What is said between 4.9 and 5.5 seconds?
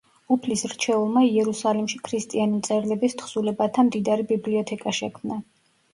შექმნა.